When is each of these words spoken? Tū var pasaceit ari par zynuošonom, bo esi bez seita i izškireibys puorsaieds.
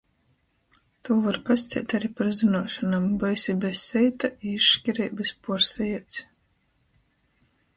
Tū 1.09 1.17
var 1.25 1.35
pasaceit 1.49 1.93
ari 1.97 2.09
par 2.21 2.31
zynuošonom, 2.39 3.05
bo 3.25 3.29
esi 3.35 3.55
bez 3.67 3.83
seita 3.91 4.33
i 4.47 4.55
izškireibys 4.61 5.35
puorsaieds. 5.43 6.19